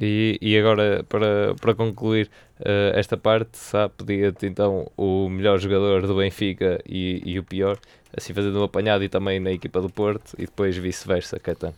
[0.00, 6.06] E, e agora, para, para concluir uh, esta parte, sabe, pedia-te então o melhor jogador
[6.06, 7.78] do Benfica e, e o pior,
[8.16, 11.74] assim fazendo um apanhado e também na equipa do Porto, e depois vice-versa, Caetano.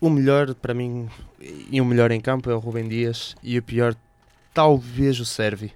[0.00, 1.08] O melhor, para mim,
[1.40, 3.96] e o melhor em campo é o Rubem Dias, e o pior,
[4.52, 5.72] talvez o Servi.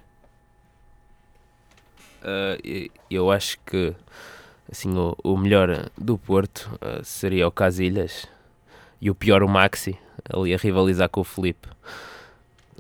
[2.23, 3.95] Uh, eu acho que
[4.71, 8.27] assim, o, o melhor do Porto uh, seria o Casilhas
[9.01, 9.99] e o pior o Maxi,
[10.33, 11.69] ali a rivalizar com o Felipe.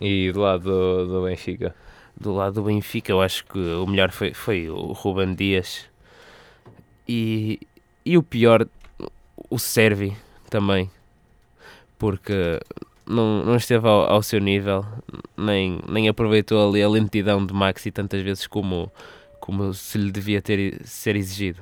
[0.01, 1.75] E do lado do, do Benfica?
[2.19, 5.85] Do lado do Benfica, eu acho que o melhor foi, foi o Ruben Dias
[7.07, 7.61] e,
[8.05, 8.67] e o pior,
[9.51, 10.17] o Servi
[10.49, 10.91] também,
[11.99, 12.61] porque
[13.07, 14.85] não, não esteve ao, ao, seu nível,
[15.37, 18.91] nem, nem aproveitou ali a lentidão de Maxi tantas vezes como,
[19.41, 21.61] como se lhe devia ter ser exigido.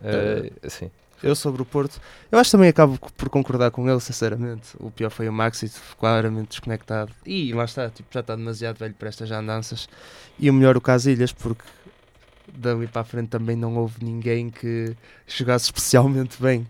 [0.00, 0.90] Uh, sim.
[1.22, 1.98] Eu sobre o Porto,
[2.30, 4.68] eu acho que também acabo por concordar com ele, sinceramente.
[4.78, 7.10] O pior foi o Maxi, claramente desconectado.
[7.24, 9.88] E lá está, tipo, já está demasiado velho para estas andanças.
[10.38, 11.64] E o melhor o Casilhas, porque
[12.52, 14.94] dali para a frente também não houve ninguém que
[15.26, 16.66] jogasse especialmente bem.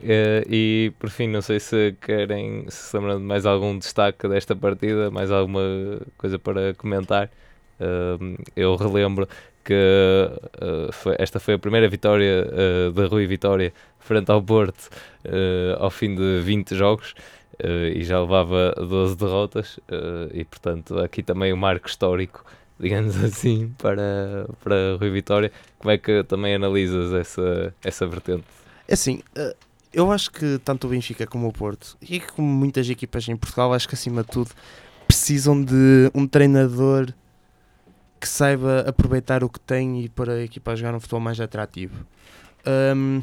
[0.00, 4.54] Uh, e por fim, não sei se querem, se lembram de mais algum destaque desta
[4.54, 5.60] partida, mais alguma
[6.16, 7.30] coisa para comentar.
[7.80, 9.28] Uh, eu relembro
[9.64, 14.88] que uh, foi, esta foi a primeira vitória uh, da Rui Vitória frente ao Porto
[15.78, 17.14] ao fim de 20 jogos.
[17.94, 19.78] e já levava 12 derrotas,
[20.32, 22.44] e portanto, aqui também o um marco histórico
[22.80, 25.52] digamos assim, para, para Rui Vitória.
[25.78, 28.44] Como é que também analisas essa, essa vertente?
[28.86, 29.20] É assim,
[29.98, 33.74] eu acho que tanto o Benfica como o Porto, e como muitas equipas em Portugal,
[33.74, 34.50] acho que acima de tudo
[35.08, 37.12] precisam de um treinador
[38.20, 42.06] que saiba aproveitar o que tem e para a equipa jogar um futebol mais atrativo.
[42.94, 43.22] Um,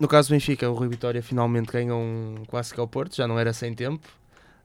[0.00, 3.38] no caso do Benfica, o Rui Vitória finalmente ganhou um clássico ao Porto, já não
[3.38, 4.08] era sem tempo.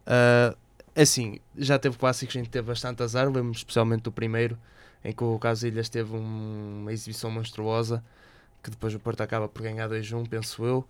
[0.06, 0.56] Uh,
[0.96, 4.58] assim, já teve clássicos em que teve bastante azar, lembro especialmente do primeiro,
[5.04, 8.04] em que o Casilhas teve um, uma exibição monstruosa,
[8.64, 10.88] que depois o Porto acaba por ganhar 2-1, penso eu.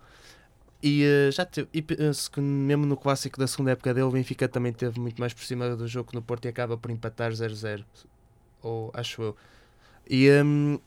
[0.82, 4.10] E uh, já teve, e penso que mesmo no clássico da segunda época dele, o
[4.10, 6.90] Benfica também teve muito mais por cima do jogo que no Porto e acaba por
[6.90, 7.84] empatar 0-0,
[8.62, 9.36] ou acho eu.
[10.08, 10.78] E um,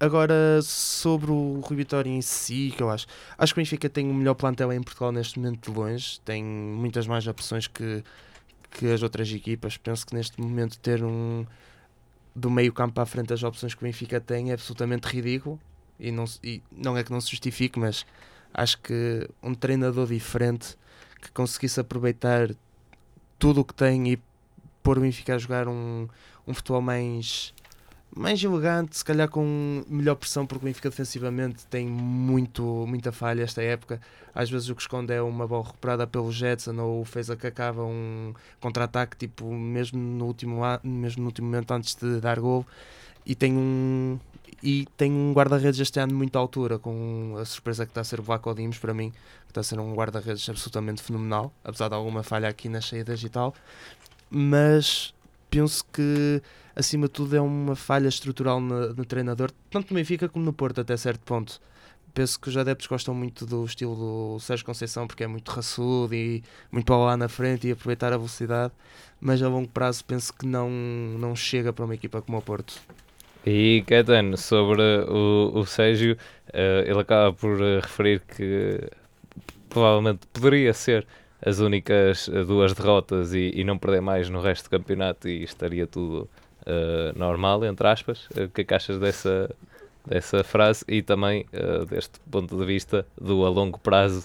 [0.00, 4.10] agora sobre o Rui Vitória em si, que eu acho, acho que o Benfica tem
[4.10, 8.02] o melhor plantel em Portugal neste momento de longe, tem muitas mais opções que,
[8.70, 9.76] que as outras equipas.
[9.76, 11.46] Penso que neste momento ter um
[12.34, 15.60] do meio campo à frente as opções que o Benfica tem é absolutamente ridículo
[16.00, 18.04] e não, e não é que não se justifique, mas
[18.54, 20.76] acho que um treinador diferente
[21.20, 22.50] que conseguisse aproveitar
[23.38, 24.18] tudo o que tem e
[24.82, 26.08] pôr o Benfica a jogar um,
[26.46, 27.52] um futebol mais
[28.16, 33.42] mais elegante, se calhar com melhor pressão, porque o Benfica defensivamente tem muito, muita falha
[33.42, 34.00] esta época.
[34.32, 37.46] Às vezes o que esconde é uma bola recuperada pelo Jetson ou fez a que
[37.46, 42.64] acaba um contra-ataque, tipo, mesmo no, último, mesmo no último momento antes de dar gol.
[43.26, 44.18] E tem um,
[44.62, 48.04] e tem um guarda-redes este ano de muita altura, com a surpresa que está a
[48.04, 51.88] ser o Vlaco Dimos, para mim, que está a ser um guarda-redes absolutamente fenomenal, apesar
[51.88, 53.54] de alguma falha aqui na saída digital.
[54.30, 55.14] Mas
[55.50, 56.42] penso que,
[56.74, 60.52] acima de tudo, é uma falha estrutural no, no treinador, tanto no Benfica como no
[60.52, 61.60] Porto, até certo ponto.
[62.12, 66.14] Penso que os adeptos gostam muito do estilo do Sérgio Conceição, porque é muito raçudo
[66.14, 68.72] e muito para lá na frente e aproveitar a velocidade,
[69.20, 72.80] mas a longo prazo penso que não, não chega para uma equipa como o Porto.
[73.46, 76.16] E Caetano, sobre o, o Sérgio,
[76.48, 78.80] uh, ele acaba por uh, referir que
[79.68, 81.06] provavelmente poderia ser
[81.44, 85.44] as únicas uh, duas derrotas e, e, não perder mais no resto do campeonato e
[85.44, 86.28] estaria tudo
[87.14, 88.26] normal, entre aspas.
[88.30, 89.54] O que é que achas dessa,
[90.06, 91.46] dessa frase e também
[91.88, 94.22] deste ponto de vista do a longo praro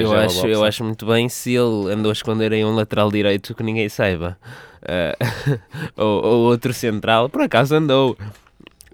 [0.00, 3.54] eu, acho, eu acho muito bem se ele andou a esconder em um lateral direito
[3.54, 4.38] que ninguém saiba.
[4.82, 5.58] Uh,
[5.96, 8.16] ou, ou, outro central, por acaso andou.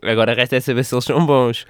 [0.03, 1.67] Agora resta é saber se eles são bons.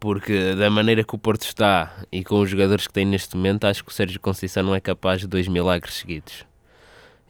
[0.00, 3.64] Porque da maneira que o Porto está e com os jogadores que tem neste momento,
[3.64, 6.44] acho que o Sérgio Conceição não é capaz de dois milagres seguidos.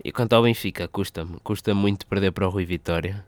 [0.05, 1.39] E quanto ao Benfica, custa-me.
[1.43, 3.25] Custa muito perder para o Rui Vitória.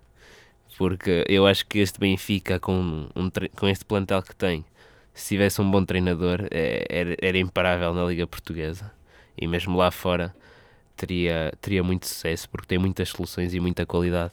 [0.77, 4.65] Porque eu acho que este Benfica, com, um, com este plantel que tem,
[5.13, 8.93] se tivesse um bom treinador, é, era, era imparável na Liga Portuguesa.
[9.37, 10.35] E mesmo lá fora,
[10.97, 14.33] teria, teria muito sucesso porque tem muitas soluções e muita qualidade.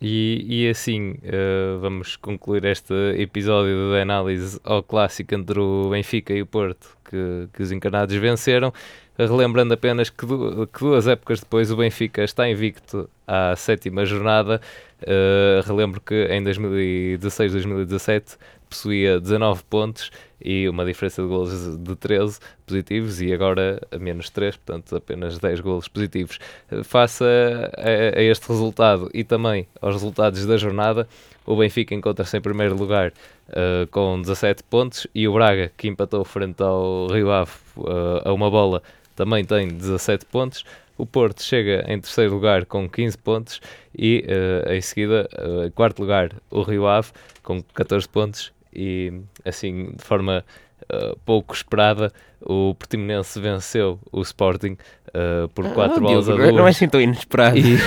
[0.00, 6.34] E, e assim, uh, vamos concluir este episódio de análise ao clássico entre o Benfica
[6.34, 8.70] e o Porto, que, que os encarnados venceram.
[9.16, 14.60] Relembrando apenas que, du que duas épocas depois o Benfica está invicto à sétima jornada.
[15.02, 18.36] Uh, relembro que em 2016-2017
[18.68, 20.10] possuía 19 pontos
[20.42, 25.38] e uma diferença de golos de 13 positivos e agora a menos 3, portanto apenas
[25.38, 26.38] 10 golos positivos.
[26.82, 31.08] Face a, a, este resultado e também aos resultados da jornada,
[31.46, 33.12] o Benfica encontra-se em primeiro lugar
[33.48, 38.32] uh, com 17 pontos e o Braga, que empatou frente ao Rio Ave uh, a
[38.32, 38.82] uma bola,
[39.14, 40.64] também tem 17 pontos.
[40.96, 43.60] O Porto chega em terceiro lugar com 15 pontos
[43.96, 47.08] e uh, em seguida, uh, em quarto lugar, o Rio Ave
[47.42, 49.12] com 14 pontos e
[49.44, 50.44] assim de forma
[50.82, 52.12] uh, pouco esperada
[52.44, 54.76] o Portimonense venceu o Sporting
[55.08, 56.54] uh, por 4 ah, bolas a 2.
[56.54, 57.56] Não é assim tão inesperado.
[57.58, 57.78] E...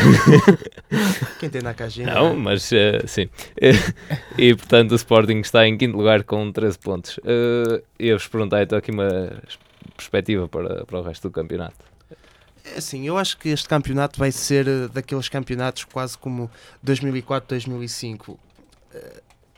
[1.39, 2.13] Quem tem na caixinha?
[2.13, 3.29] Não, mas uh, sim.
[4.37, 7.17] e portanto o Sporting está em quinto lugar com 13 pontos.
[7.19, 9.31] Uh, eu vos perguntei então aqui uma
[9.97, 11.85] perspectiva para, para o resto do campeonato.
[12.63, 16.49] É assim, eu acho que este campeonato vai ser daqueles campeonatos quase como
[16.85, 18.37] 2004-2005.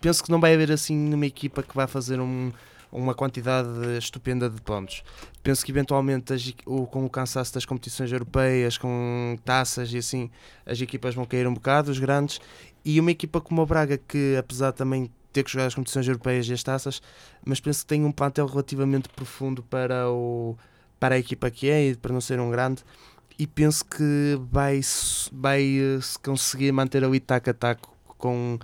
[0.01, 2.51] Penso que não vai haver assim numa equipa que vai fazer um,
[2.91, 5.03] uma quantidade estupenda de pontos.
[5.43, 10.29] Penso que eventualmente com o cansaço das competições europeias, com taças e assim,
[10.65, 12.39] as equipas vão cair um bocado, os grandes,
[12.83, 16.47] e uma equipa como o Braga, que apesar também ter que jogar as competições europeias
[16.47, 17.01] e as taças,
[17.45, 20.57] mas penso que tem um plantel relativamente profundo para, o,
[20.99, 22.83] para a equipa que é e para não ser um grande.
[23.37, 24.81] E penso que vai,
[25.31, 28.59] vai eh, conseguir manter o taco a taco com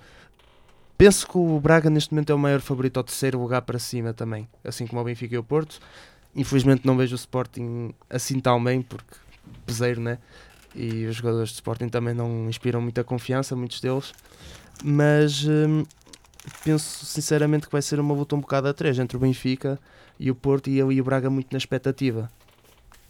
[0.98, 4.14] Penso que o Braga neste momento é o maior favorito ao terceiro lugar para cima
[4.14, 5.78] também, assim como o Benfica e o Porto.
[6.34, 9.14] Infelizmente não vejo o Sporting assim tão bem, porque
[9.66, 10.18] peseiro, né?
[10.74, 14.12] E os jogadores de Sporting também não inspiram muita confiança, muitos deles.
[14.82, 15.84] Mas hum,
[16.64, 19.78] penso sinceramente que vai ser uma luta um bocado a três entre o Benfica
[20.18, 22.30] e o Porto e eu e o Braga muito na expectativa.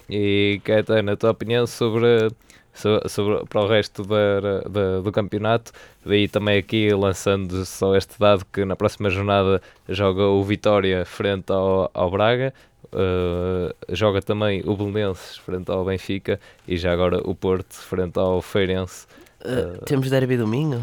[0.09, 2.31] E Caetano, a tua opinião sobre
[2.77, 5.73] sobre, sobre, para o resto da, da, do campeonato.
[6.05, 11.51] Daí também aqui lançando só este dado que na próxima jornada joga o Vitória frente
[11.51, 12.53] ao, ao Braga.
[12.87, 18.41] Uh, joga também o Belenenses frente ao Benfica e já agora o Porto frente ao
[18.41, 19.07] Feirense.
[19.41, 20.81] Uh, temos derby domingo?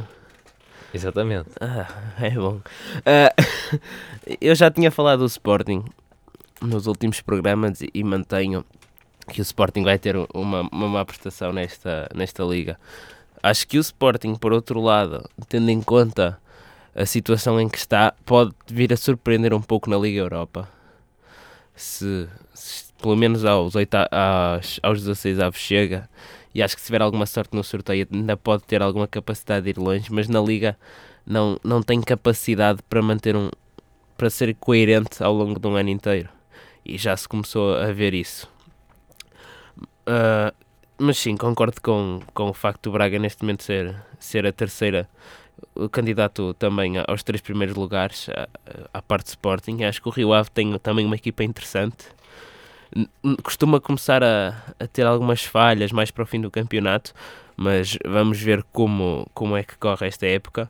[0.93, 1.49] Exatamente.
[1.59, 1.87] Ah,
[2.21, 2.57] é bom.
[2.99, 3.79] Uh,
[4.39, 5.83] eu já tinha falado do Sporting
[6.61, 8.63] nos últimos programas e, mantenho
[9.27, 12.79] que o Sporting vai ter uma, uma má prestação nesta, nesta liga.
[13.41, 16.39] Acho que o Sporting, por outro lado, tendo em conta
[16.95, 20.69] a situação em que está, pode vir a surpreender um pouco na Liga Europa.
[21.75, 26.07] Se, se pelo menos aos, 8, aos, aos 16 avos chega,
[26.53, 29.71] e acho que se tiver alguma sorte no sorteio ainda pode ter alguma capacidade de
[29.71, 30.77] ir longe, mas na Liga
[31.25, 33.49] não, não tem capacidade para manter um
[34.17, 36.29] para ser coerente ao longo de um ano inteiro.
[36.85, 38.47] E já se começou a ver isso.
[40.07, 40.53] Uh,
[40.97, 45.09] mas sim, concordo com, com o facto do Braga neste momento ser, ser a terceira
[45.75, 48.47] o candidato também aos três primeiros lugares à,
[48.93, 49.83] à parte de Sporting.
[49.83, 52.05] Acho que o Rio Ave tem também uma equipa interessante.
[53.41, 57.13] Costuma começar a, a ter algumas falhas mais para o fim do campeonato,
[57.55, 60.69] mas vamos ver como, como é que corre esta época.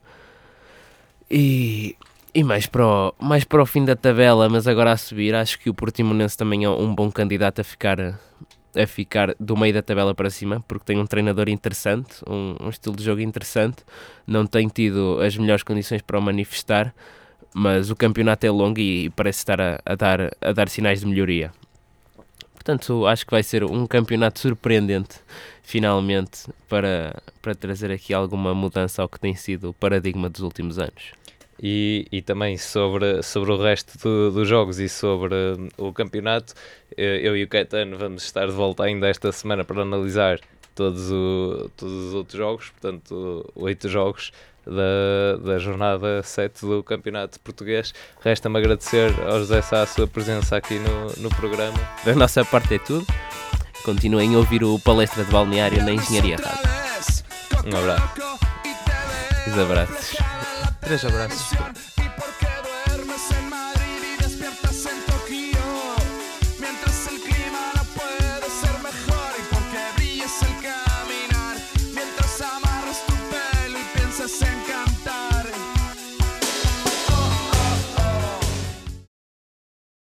[1.29, 1.95] E,
[2.33, 5.59] e mais, para o, mais para o fim da tabela, mas agora a subir, acho
[5.59, 8.19] que o Portimonense também é um bom candidato a ficar
[8.75, 12.69] a ficar do meio da tabela para cima, porque tem um treinador interessante, um, um,
[12.69, 13.83] estilo de jogo interessante,
[14.25, 16.93] não tem tido as melhores condições para o manifestar,
[17.53, 21.05] mas o campeonato é longo e, parece estar a, a, dar, a dar sinais de
[21.05, 21.51] melhoria.
[22.63, 25.19] Portanto, acho que vai ser um campeonato surpreendente,
[25.61, 30.79] finalmente, para, para trazer aqui alguma mudança ao que tem sido o paradigma dos últimos
[30.79, 31.11] anos.
[31.61, 36.53] E, e também sobre, sobre o resto do, dos jogos e sobre uh, o campeonato,
[36.95, 40.39] eh, eu e o Caetano vamos estar de volta ainda esta semana para analisar
[40.73, 44.31] todos, o, todos os outros jogos, portanto, oito jogos
[44.65, 47.93] da, da jornada 7 do Campeonato Português.
[48.21, 51.77] Resta-me agradecer ao José Sá a sua presença aqui no, no programa.
[52.05, 53.05] Da nossa parte é tudo.
[53.83, 56.73] Continuem a ouvir o Palestra de Balneário na Engenharia Rádio.
[57.65, 58.39] Um abraço.
[59.47, 60.17] Os abraços.
[60.81, 61.92] Três abraços.